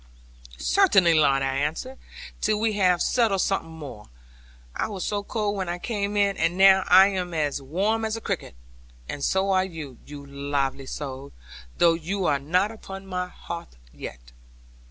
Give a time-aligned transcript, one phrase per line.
[0.57, 1.99] 'Certainly not,' I answered,
[2.41, 4.09] 'till we have settled something more.
[4.75, 8.17] I was so cold when I came in; and now I am as warm as
[8.17, 8.55] a cricket.
[9.07, 11.33] And so are you, you lively soul;
[11.77, 14.31] though you are not upon my hearth yet.'